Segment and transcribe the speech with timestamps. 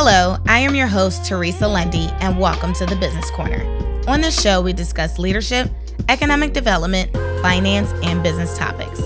[0.00, 3.64] Hello, I am your host, Teresa Lundy, and welcome to the Business Corner.
[4.06, 5.68] On this show, we discuss leadership,
[6.08, 9.00] economic development, finance, and business topics.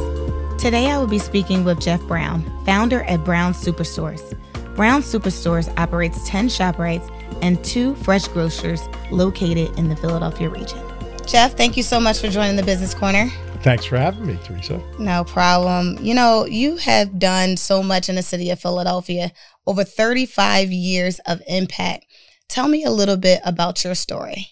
[0.62, 4.36] Today, I will be speaking with Jeff Brown, founder at Brown Superstores.
[4.76, 10.91] Brown Superstores operates 10 ShopRites and two fresh grocers located in the Philadelphia region.
[11.26, 13.28] Jeff, thank you so much for joining the Business Corner.
[13.62, 14.82] Thanks for having me, Teresa.
[14.98, 15.96] No problem.
[16.00, 19.30] You know, you have done so much in the city of Philadelphia,
[19.66, 22.06] over 35 years of impact.
[22.48, 24.48] Tell me a little bit about your story.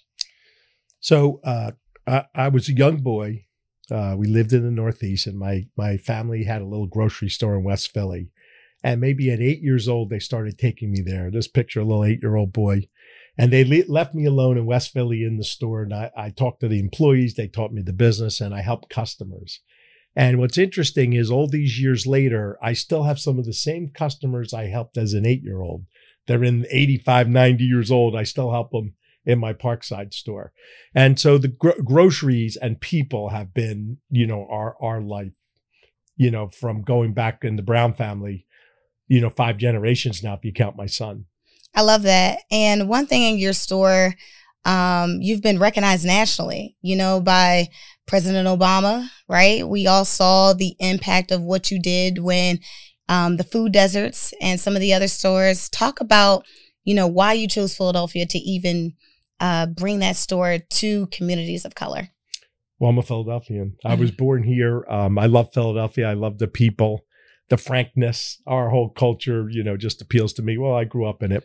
[1.01, 1.73] So, uh,
[2.07, 3.47] I, I, was a young boy.
[3.91, 7.57] Uh, we lived in the Northeast, and my my family had a little grocery store
[7.57, 8.31] in West Philly.
[8.83, 11.31] And maybe at eight years old, they started taking me there.
[11.31, 12.89] This picture, a little eight year old boy.
[13.41, 15.83] And they le- left me alone in West Philly in the store.
[15.83, 18.91] And I, I talked to the employees, they taught me the business, and I helped
[18.91, 19.61] customers.
[20.15, 23.93] And what's interesting is all these years later, I still have some of the same
[23.95, 25.87] customers I helped as an eight year old.
[26.27, 28.15] They're in 85, 90 years old.
[28.15, 28.93] I still help them
[29.25, 30.53] in my Parkside store.
[30.95, 35.33] And so the gro- groceries and people have been, you know, our, our life,
[36.15, 38.47] you know, from going back in the Brown family,
[39.09, 41.25] you know, five generations now, if you count my son.
[41.75, 42.41] I love that.
[42.51, 44.15] And one thing in your store,
[44.65, 47.69] um, you've been recognized nationally, you know, by
[48.07, 49.67] President Obama, right?
[49.67, 52.59] We all saw the impact of what you did when
[53.09, 55.69] um, the food deserts and some of the other stores.
[55.69, 56.45] Talk about,
[56.85, 58.95] you know, why you chose Philadelphia to even
[59.39, 62.11] uh, bring that store to communities of color.
[62.79, 63.77] Well, I'm a Philadelphian.
[63.85, 64.85] I was born here.
[64.89, 66.09] Um, I love Philadelphia.
[66.09, 67.05] I love the people,
[67.49, 68.41] the frankness.
[68.47, 70.59] Our whole culture, you know, just appeals to me.
[70.59, 71.45] Well, I grew up in it.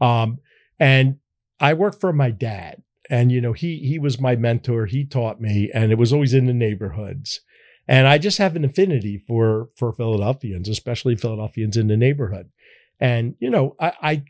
[0.00, 0.38] Um,
[0.78, 1.18] and
[1.60, 4.86] I worked for my dad, and you know, he he was my mentor.
[4.86, 7.40] He taught me, and it was always in the neighborhoods.
[7.86, 12.50] And I just have an affinity for for Philadelphians, especially Philadelphians in the neighborhood.
[13.00, 14.22] And you know, I, I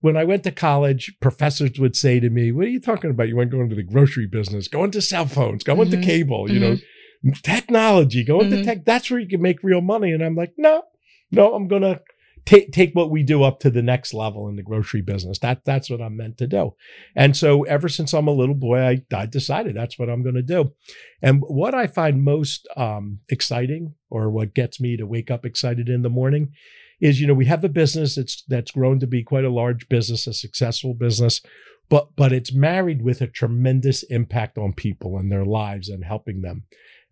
[0.00, 3.28] when I went to college, professors would say to me, "What are you talking about?
[3.28, 4.68] You want to go into the grocery business?
[4.68, 5.64] going to cell phones.
[5.64, 6.06] going into mm-hmm.
[6.06, 6.50] cable.
[6.50, 7.28] You mm-hmm.
[7.28, 8.24] know, technology.
[8.24, 8.66] going into mm-hmm.
[8.66, 8.84] tech.
[8.84, 10.82] That's where you can make real money." And I'm like, "No,
[11.30, 12.00] no, I'm gonna
[12.46, 15.38] take take what we do up to the next level in the grocery business.
[15.40, 16.74] That that's what I'm meant to do.
[17.14, 20.36] And so ever since I'm a little boy, I, I decided that's what I'm going
[20.36, 20.72] to do.
[21.20, 25.88] And what I find most um, exciting, or what gets me to wake up excited
[25.88, 26.52] in the morning,
[27.00, 29.88] is you know we have a business that's that's grown to be quite a large
[29.88, 31.42] business, a successful business.
[31.88, 36.42] But, but it's married with a tremendous impact on people and their lives and helping
[36.42, 36.64] them.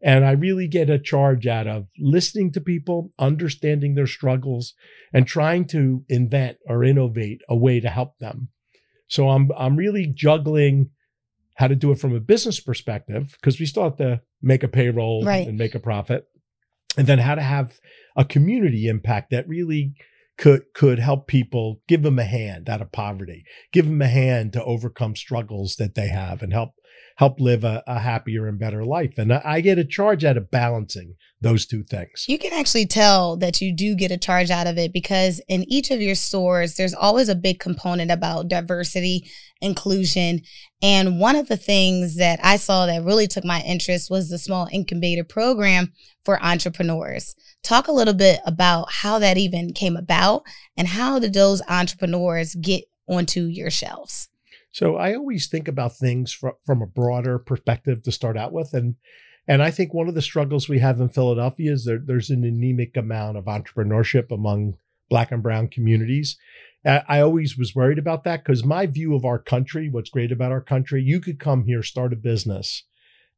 [0.04, 4.75] And I really get a charge out of listening to people, understanding their struggles,
[5.15, 8.48] and trying to invent or innovate a way to help them.
[9.09, 10.91] So I'm I'm really juggling
[11.56, 14.69] how to do it from a business perspective because we still have to make a
[14.69, 15.48] payroll right.
[15.48, 16.26] and make a profit,
[16.98, 17.78] and then how to have
[18.15, 19.94] a community impact that really
[20.36, 24.53] could could help people give them a hand out of poverty give them a hand
[24.53, 26.71] to overcome struggles that they have and help
[27.16, 29.14] help live a, a happier and better life.
[29.19, 32.25] And I, I get a charge out of balancing those two things.
[32.26, 35.64] You can actually tell that you do get a charge out of it because in
[35.70, 39.30] each of your stores, there's always a big component about diversity,
[39.60, 40.41] inclusion.
[40.82, 44.38] And one of the things that I saw that really took my interest was the
[44.38, 45.92] small incubator program
[46.24, 47.34] for entrepreneurs.
[47.62, 50.42] Talk a little bit about how that even came about
[50.76, 54.28] and how did those entrepreneurs get onto your shelves?
[54.74, 58.74] So I always think about things from, from a broader perspective to start out with.
[58.74, 58.96] And
[59.46, 62.44] and I think one of the struggles we have in Philadelphia is there, there's an
[62.44, 64.78] anemic amount of entrepreneurship among
[65.10, 66.38] black and brown communities.
[66.86, 70.52] I always was worried about that because my view of our country, what's great about
[70.52, 72.84] our country, you could come here, start a business,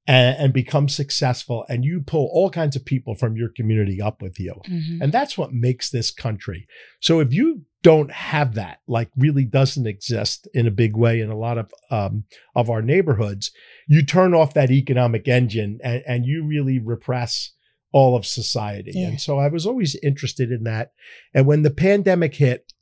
[0.07, 4.23] and, and, become successful and you pull all kinds of people from your community up
[4.23, 5.03] with you mm-hmm.
[5.03, 6.69] and that's what makes this country
[7.01, 11.31] so if you don't have that like really doesn't exist in a big way in
[11.31, 12.25] a lot of um,
[12.57, 13.53] of our neighborhoods
[13.87, 17.53] you turn off that economic engine and, and you really repress
[17.93, 19.07] all of society yeah.
[19.07, 20.91] and so i was always interested in that
[21.33, 22.73] and when the pandemic hit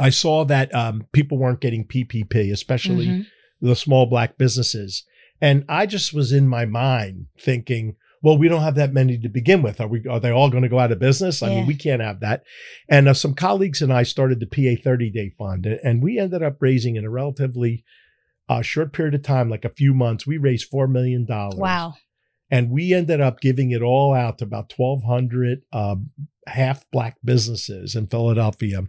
[0.00, 3.66] i saw that um, people weren't getting ppp especially mm-hmm.
[3.68, 5.04] the small black businesses
[5.40, 9.28] and I just was in my mind thinking, well, we don't have that many to
[9.28, 9.82] begin with.
[9.82, 10.02] Are we?
[10.08, 11.42] Are they all going to go out of business?
[11.42, 11.54] I yeah.
[11.56, 12.42] mean, we can't have that.
[12.88, 16.42] And uh, some colleagues and I started the PA 30 Day Fund, and we ended
[16.42, 17.84] up raising in a relatively
[18.48, 21.58] uh, short period of time, like a few months, we raised four million dollars.
[21.58, 21.96] Wow!
[22.50, 26.10] And we ended up giving it all out to about 1,200 um,
[26.46, 28.84] half black businesses in Philadelphia,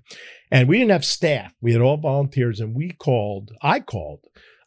[0.49, 1.53] and we didn't have staff.
[1.59, 3.51] We had all volunteers, and we called.
[3.61, 4.21] I called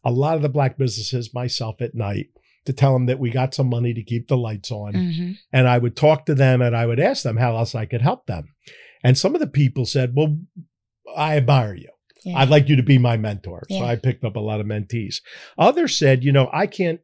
[0.04, 2.28] a lot of the black businesses myself at night
[2.68, 4.92] to tell them that we got some money to keep the lights on.
[4.92, 5.32] Mm-hmm.
[5.52, 8.02] And I would talk to them and I would ask them how else I could
[8.02, 8.54] help them.
[9.02, 10.38] And some of the people said, Well,
[11.16, 11.88] I admire you.
[12.24, 12.38] Yeah.
[12.38, 13.64] I'd like you to be my mentor.
[13.70, 15.16] So I picked up a lot of mentees.
[15.56, 17.00] Others said, you know, I can't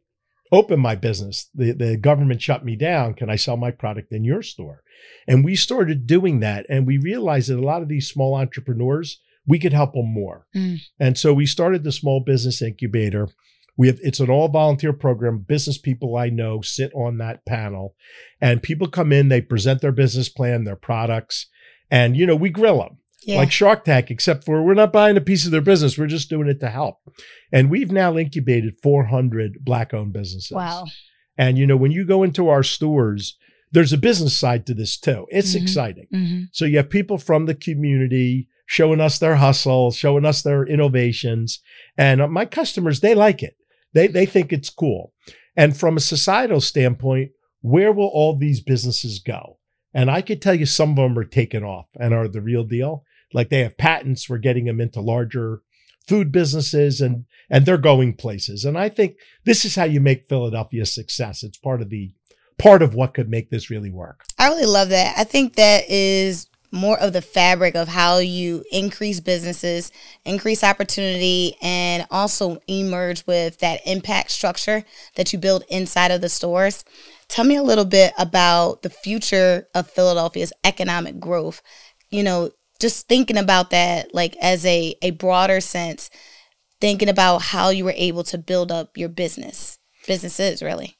[0.52, 1.48] open my business.
[1.54, 3.14] The, the government shut me down.
[3.14, 4.82] Can I sell my product in your store?
[5.26, 6.66] And we started doing that.
[6.68, 10.46] And we realized that a lot of these small entrepreneurs, we could help them more.
[10.54, 10.78] Mm.
[10.98, 13.28] And so we started the small business incubator.
[13.76, 15.38] We have it's an all volunteer program.
[15.38, 17.94] Business people I know sit on that panel,
[18.40, 19.28] and people come in.
[19.28, 21.46] They present their business plan, their products,
[21.90, 23.36] and you know we grill them yeah.
[23.36, 25.98] like Shark Tank, except for we're not buying a piece of their business.
[25.98, 26.98] We're just doing it to help.
[27.52, 30.52] And we've now incubated 400 black owned businesses.
[30.52, 30.84] wow.
[31.36, 33.36] And, you know, when you go into our stores,
[33.72, 35.26] there's a business side to this too.
[35.30, 35.62] It's Mhm.
[35.62, 36.06] exciting.
[36.10, 40.64] hmm So you have people from the community showing us their hustle, showing us their
[40.64, 41.60] innovations.
[41.98, 43.56] And uh, my customers, they like it.
[43.94, 45.12] They, they think it's cool.
[45.56, 47.30] And from a societal standpoint,
[47.60, 49.58] where will all these businesses go?
[49.94, 52.64] And I could tell you some of them are taken off and are the real
[52.64, 53.04] deal.
[53.32, 55.62] Like they have patents, we're getting them into larger
[56.06, 58.64] food businesses and and they're going places.
[58.64, 61.42] And I think this is how you make Philadelphia success.
[61.42, 62.12] It's part of the
[62.58, 64.24] part of what could make this really work.
[64.38, 65.14] I really love that.
[65.16, 69.92] I think that is more of the fabric of how you increase businesses,
[70.24, 74.84] increase opportunity, and also emerge with that impact structure
[75.14, 76.84] that you build inside of the stores.
[77.28, 81.62] Tell me a little bit about the future of Philadelphia's economic growth.
[82.10, 82.50] You know,
[82.80, 86.10] just thinking about that, like as a, a broader sense,
[86.80, 89.78] thinking about how you were able to build up your business,
[90.08, 90.96] businesses, really.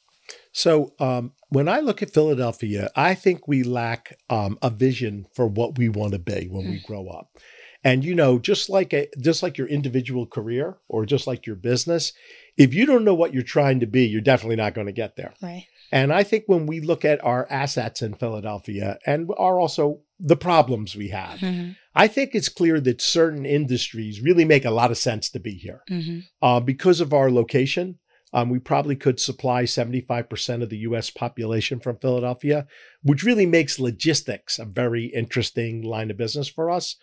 [0.55, 5.49] So um, when I look at Philadelphia, I think we lack um, a vision for
[5.49, 7.37] what we want to be when we grow up.
[7.83, 11.57] And you know, just like a just like your individual career or just like your
[11.57, 12.13] business,
[12.57, 15.17] if you don't know what you're trying to be, you're definitely not going to get
[15.17, 15.35] there.
[15.43, 15.67] Right.
[15.93, 20.37] And I think when we look at our assets in Philadelphia and are also the
[20.37, 24.91] problems we have, hmm I think it's clear that certain industries really make a lot
[24.91, 27.99] of sense to be here hmm uh, because of our location.
[28.35, 32.67] Um, we probably could supply 75% of the US population from Philadelphia,
[33.03, 36.97] which really makes logistics a very interesting line of business for us.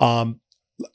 [0.00, 0.40] Um,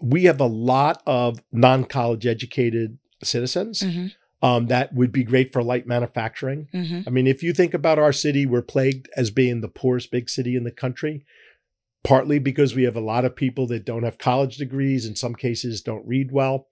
[0.01, 4.07] we have a lot of non college educated citizens hmm
[4.41, 6.67] um, that would be great for light manufacturing.
[6.71, 10.11] hmm I mean, if you think about our city, we're plagued as being the poorest
[10.11, 11.25] big city in the country,
[12.03, 15.33] partly because we have a lot of people that don't have college degrees, in some
[15.33, 16.67] cases don't read well.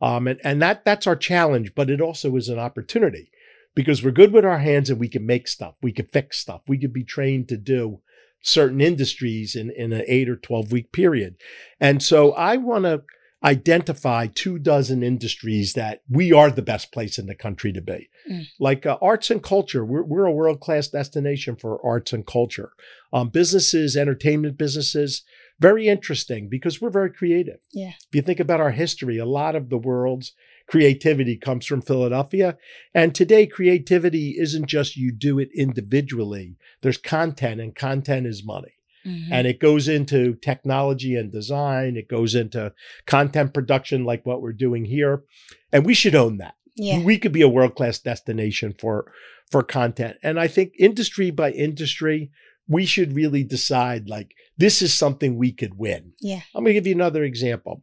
[0.00, 3.30] Um, and, and that that's our challenge, but it also is an opportunity
[3.74, 6.62] because we're good with our hands and we can make stuff, we can fix stuff,
[6.66, 8.00] we could be trained to do
[8.42, 11.36] certain industries in, in an eight or 12 week period.
[11.80, 13.02] And so I want to
[13.44, 18.08] identify two dozen industries that we are the best place in the country to be.
[18.30, 18.46] Mm.
[18.58, 22.70] Like uh, arts and culture, we're, we're a world class destination for arts and culture.
[23.12, 25.22] Um, businesses, entertainment businesses,
[25.60, 27.60] very interesting because we're very creative.
[27.72, 27.92] Yeah.
[28.08, 30.32] If you think about our history, a lot of the world's
[30.68, 32.56] creativity comes from Philadelphia.
[32.94, 38.72] And today, creativity isn't just you do it individually, there's content, and content is money.
[39.06, 39.28] Mhm.
[39.30, 42.72] And it goes into technology and design, it goes into
[43.06, 45.22] content production, like what we're doing here.
[45.72, 46.54] And we should own that.
[46.74, 47.02] yeah.
[47.02, 49.10] We could be a world class destination for,
[49.50, 50.16] for content.
[50.22, 52.30] And I think industry by industry,
[52.68, 56.12] we should really decide like this is something we could win.
[56.20, 56.40] Yeah.
[56.54, 57.82] I'm going to give you another example.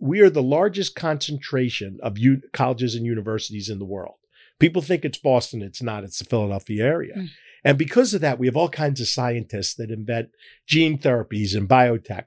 [0.00, 4.16] We are the largest concentration of u- colleges and universities in the world.
[4.58, 5.62] People think it's Boston.
[5.62, 6.04] It's not.
[6.04, 7.14] It's the Philadelphia area.
[7.16, 7.28] Mm.
[7.64, 10.28] And because of that, we have all kinds of scientists that invent
[10.66, 12.26] gene therapies and biotech.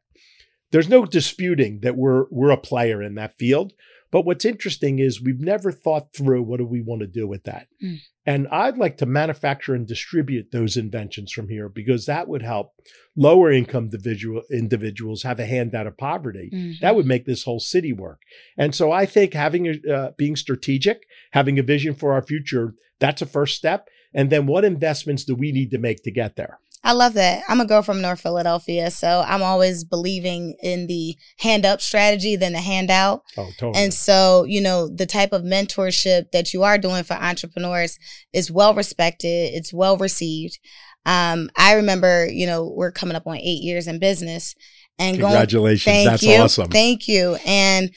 [0.71, 3.73] There's no disputing that we're we're a player in that field.
[4.11, 7.43] But what's interesting is we've never thought through what do we want to do with
[7.43, 7.67] that.
[7.83, 7.99] Mm.
[8.25, 12.71] And I'd like to manufacture and distribute those inventions from here because that would help
[13.15, 16.49] lower income individual, individuals have a hand out of poverty.
[16.53, 16.79] Mhm.
[16.81, 18.19] That would make this whole city work.
[18.57, 22.75] And so I think having a, uh, being strategic, having a vision for our future,
[22.99, 23.87] that's a first step.
[24.13, 26.59] And then what investments do we need to make to get there?
[26.83, 27.43] I love that.
[27.49, 32.35] I'm a girl from North Philadelphia, so I'm always believing in the hand up strategy
[32.35, 33.23] than the handout.
[33.35, 33.83] Oh, totally.
[33.83, 37.97] And so, you know, the type of mentorship that you are doing for entrepreneurs
[38.31, 40.59] is well respected, it's well received.
[41.05, 44.55] Um, I remember, you know, we're coming up on eight years in business
[44.99, 45.83] and going Congratulations.
[45.83, 46.35] Thank That's you.
[46.35, 46.69] awesome.
[46.69, 47.37] Thank you.
[47.45, 47.91] And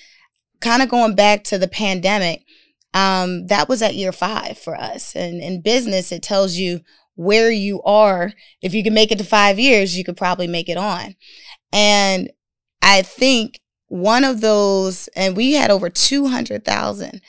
[0.60, 2.44] kind of going back to the pandemic,
[2.94, 5.14] um, that was at year five for us.
[5.14, 6.80] And in business, it tells you
[7.20, 8.32] where you are.
[8.62, 11.16] If you can make it to five years, you could probably make it on.
[11.70, 12.30] And
[12.80, 17.20] I think one of those, and we had over 200,000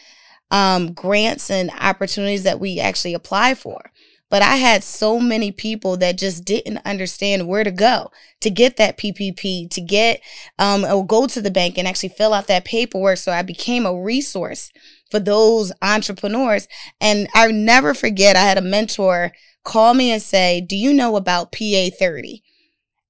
[0.50, 3.92] um, grants and opportunities that we actually applied for.
[4.30, 8.78] But I had so many people that just didn't understand where to go to get
[8.78, 10.22] that PPP, to get
[10.58, 13.18] um, or go to the bank and actually fill out that paperwork.
[13.18, 14.72] So I became a resource
[15.10, 16.70] for those entrepreneurs.
[17.02, 21.16] And I never forget, I had a mentor call me and say, Do you know
[21.16, 22.44] about PA 30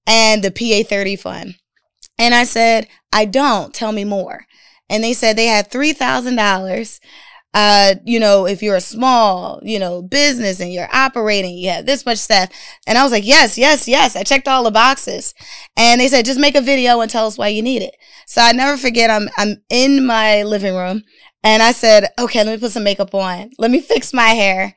[0.06, 1.56] and the PA 30 fund?
[2.18, 3.74] And I said, I don't.
[3.74, 4.46] Tell me more.
[4.90, 7.00] And they said they had $3,000
[7.54, 11.86] uh, you know, if you're a small, you know, business and you're operating, you have
[11.86, 12.50] this much staff.
[12.88, 14.16] And I was like, yes, yes, yes.
[14.16, 15.34] I checked all the boxes.
[15.76, 17.96] And they said, just make a video and tell us why you need it.
[18.26, 21.04] So I never forget, I'm, I'm in my living room
[21.44, 23.52] and I said, okay, let me put some makeup on.
[23.58, 24.74] Let me fix my hair.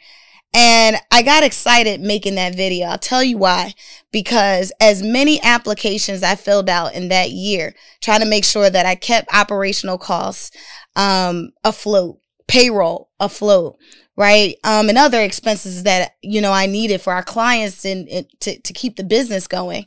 [0.56, 2.86] And I got excited making that video.
[2.86, 3.74] I'll tell you why.
[4.12, 8.86] Because as many applications I filled out in that year, trying to make sure that
[8.86, 10.56] I kept operational costs
[10.94, 13.76] um, afloat payroll afloat,
[14.16, 14.56] right?
[14.64, 18.60] Um, and other expenses that, you know, I needed for our clients and, and to,
[18.60, 19.86] to keep the business going.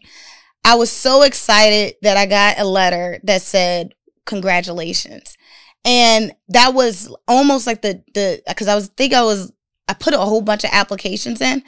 [0.66, 3.94] I was so excited that I got a letter that said,
[4.26, 5.38] congratulations.
[5.86, 9.52] And that was almost like the, the, cause I was, think I was,
[9.88, 11.63] I put a whole bunch of applications in,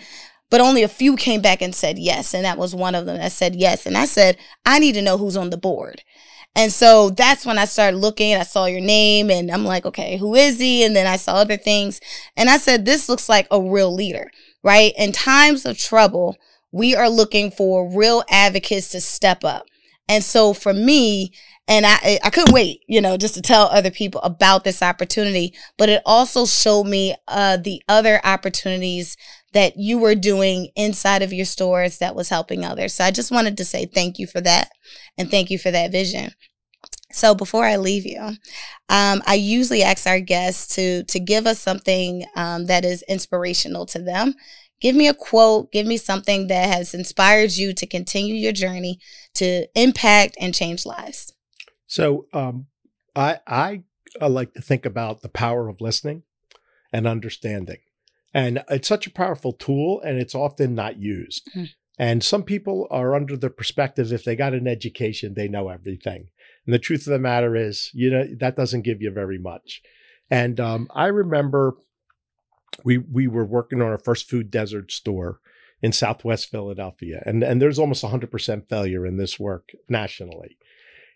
[0.50, 2.34] but only a few came back and said yes.
[2.34, 3.86] And that was one of them that said yes.
[3.86, 6.04] And I said, I need to know who's on the board.
[6.56, 8.36] And so that's when I started looking.
[8.36, 10.84] I saw your name and I'm like, okay, who is he?
[10.84, 12.02] And then I saw other things.
[12.36, 14.32] And I said, this looks like a real leader,
[14.64, 14.92] right?
[14.98, 16.36] In times of trouble,
[16.72, 19.69] we are looking for real advocates to step up.
[20.10, 21.32] And so for me,
[21.68, 25.54] and I, I couldn't wait, you know, just to tell other people about this opportunity,
[25.78, 29.16] but it also showed me uh, the other opportunities
[29.54, 32.96] that you were doing inside of your stores that was helping others.
[32.96, 34.72] So I just wanted to say thank you for that
[35.16, 36.32] and thank you for that vision.
[37.12, 38.20] So before I leave you,
[38.90, 43.86] um, I usually ask our guests to to give us something um, that is inspirational
[43.88, 44.36] to them.
[44.82, 45.72] Give me a quote.
[45.72, 49.00] Give me something that has inspired you to continue your journey
[49.36, 51.34] to impact and change lives.
[51.88, 52.68] So um,
[53.16, 56.24] I I like to think about the power of listening
[56.94, 57.80] and understanding,
[58.34, 61.48] and it's such a powerful tool, and it's often not used.
[61.50, 61.66] Mm-hmm.
[62.00, 66.30] And some people are under the perspective if they got an education, they know everything.
[66.66, 69.82] And the truth of the matter is, you know, that doesn't give you very much.
[70.32, 71.76] And um, I remember
[72.84, 75.40] we we were working on our first food desert store
[75.82, 80.58] in Southwest Philadelphia, and and there's almost 100% failure in this work nationally.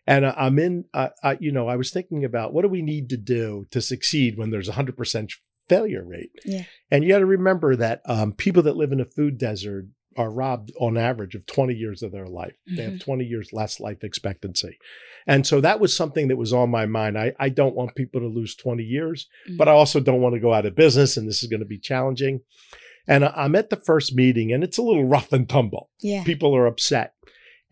[0.05, 2.81] And uh, I'm in, uh, uh, you know, I was thinking about what do we
[2.81, 5.31] need to do to succeed when there's 100%
[5.69, 6.31] failure rate.
[6.43, 6.63] Yeah.
[6.91, 10.31] And you got to remember that um, people that live in a food desert are
[10.31, 12.53] robbed on average of 20 years of their life.
[12.67, 12.75] Mm-hmm.
[12.75, 13.11] They have mm-hmm.
[13.11, 14.77] 20 years less life expectancy.
[15.25, 17.17] And so that was something that was on my mind.
[17.17, 19.57] I, I don't want people to lose 20 years, mm-hmm.
[19.57, 21.65] but I also don't want to go out of business and this is going to
[21.65, 22.41] be challenging.
[23.07, 25.89] And I'm at the first meeting and it's a little rough and tumble.
[26.01, 26.23] Yeah.
[26.23, 27.13] People are upset.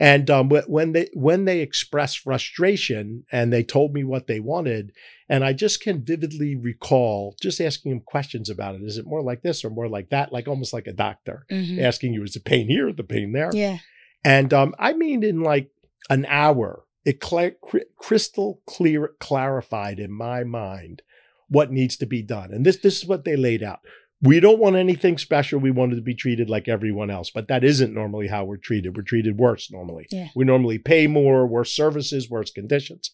[0.01, 4.93] And um, when they when they expressed frustration and they told me what they wanted,
[5.29, 8.81] and I just can vividly recall just asking them questions about it.
[8.81, 10.33] Is it more like this or more like that?
[10.33, 11.79] Like almost like a doctor mm-hmm.
[11.79, 13.51] asking you, is the pain here or the pain there?
[13.53, 13.77] Yeah.
[14.23, 15.69] And um, I mean, in like
[16.09, 17.51] an hour, it cl-
[17.99, 21.03] crystal clear clarified in my mind
[21.47, 22.51] what needs to be done.
[22.51, 23.81] And this this is what they laid out.
[24.21, 25.59] We don't want anything special.
[25.59, 28.95] We wanted to be treated like everyone else, but that isn't normally how we're treated.
[28.95, 30.05] We're treated worse normally.
[30.11, 30.27] Yeah.
[30.35, 33.11] We normally pay more, worse services, worse conditions.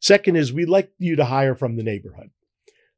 [0.00, 2.30] Second is we'd like you to hire from the neighborhood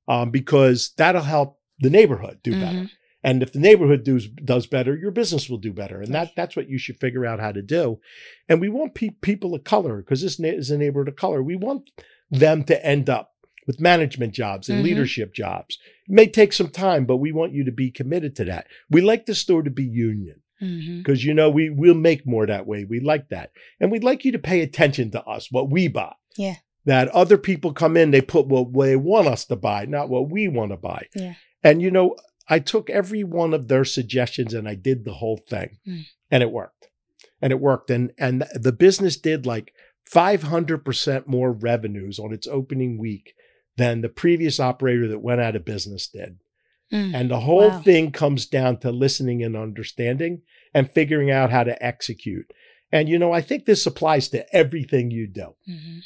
[0.09, 2.61] um, because that'll help the neighborhood do mm-hmm.
[2.61, 2.90] better.
[3.23, 6.57] And if the neighborhood does does better, your business will do better, and that that's
[6.57, 8.00] what you should figure out how to do.
[8.49, 11.43] And we want pe- people of color because this is a neighborhood of color.
[11.43, 11.90] We want
[12.31, 13.33] them to end up
[13.67, 14.87] with management jobs and mm-hmm.
[14.87, 15.79] leadership jobs.
[16.09, 18.67] It may take some time, but we want you to be committed to that.
[18.88, 21.29] We like the store to be union because mm-hmm.
[21.29, 22.85] you know we we'll make more that way.
[22.85, 26.14] We like that, and we'd like you to pay attention to us, what we buy.
[26.37, 26.57] Yeah.
[26.87, 30.31] That other people come in, they put what they want us to buy, not what
[30.31, 31.07] we want to buy.
[31.14, 31.35] Yeah.
[31.62, 32.17] And you know,
[32.49, 36.07] I took every one of their suggestions and I did the whole thing, mm.
[36.31, 36.88] and it worked,
[37.40, 39.73] and it worked, and and the business did like
[40.12, 43.35] 500% more revenues on its opening week
[43.80, 46.38] than the previous operator that went out of business did.
[46.92, 47.14] Mm.
[47.14, 47.80] And the whole wow.
[47.80, 50.42] thing comes down to listening and understanding
[50.75, 52.52] and figuring out how to execute.
[52.92, 55.54] And, you know, I think this applies to everything you do.
[55.68, 55.99] Mm-hmm.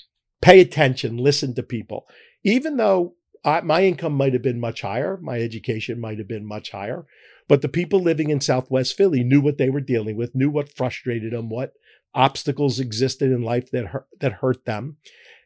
[0.42, 2.06] Pay attention, listen to people.
[2.42, 3.14] Even though
[3.44, 7.06] I, my income might have been much higher, my education might have been much higher,
[7.48, 10.76] but the people living in Southwest Philly knew what they were dealing with, knew what
[10.76, 11.72] frustrated them, what
[12.14, 14.98] obstacles existed in life that hurt, that hurt them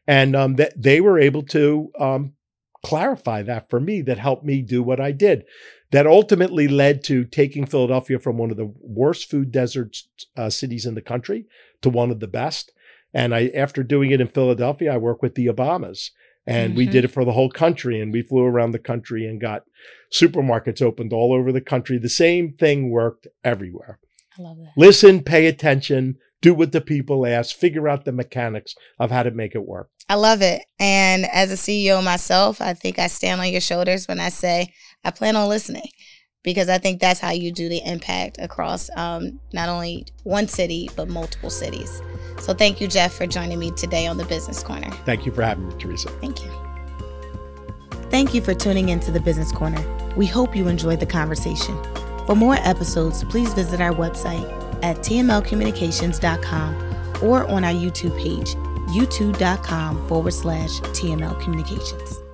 [0.09, 2.33] and um, that they were able to um,
[2.83, 5.45] clarify that for me that helped me do what I did.
[5.91, 9.97] that ultimately led to taking Philadelphia from one of the worst food desert
[10.35, 11.45] uh, cities in the country
[11.81, 12.71] to one of the best.
[13.13, 16.11] And I, after doing it in Philadelphia, I worked with the Obamas
[16.45, 16.77] and mm-hmm.
[16.77, 19.63] we did it for the whole country and we flew around the country and got
[20.11, 21.99] supermarkets opened all over the country.
[21.99, 23.99] The same thing worked everywhere.
[24.39, 24.71] I love that.
[24.77, 29.31] Listen, pay attention, do what the people ask, figure out the mechanics of how to
[29.31, 29.89] make it work.
[30.07, 30.63] I love it.
[30.79, 34.73] And as a CEO myself, I think I stand on your shoulders when I say
[35.03, 35.89] I plan on listening
[36.43, 40.89] because I think that's how you do the impact across um, not only one city,
[40.95, 42.01] but multiple cities.
[42.39, 44.89] So thank you, Jeff, for joining me today on the Business Corner.
[45.05, 46.09] Thank you for having me, Teresa.
[46.21, 46.51] Thank you.
[48.09, 49.83] Thank you for tuning into the Business Corner.
[50.15, 51.77] We hope you enjoyed the conversation.
[52.29, 54.47] For more episodes, please visit our website
[54.83, 58.53] at tmlcommunications.com or on our YouTube page,
[58.93, 62.28] youtube.com forward slash tmlcommunications.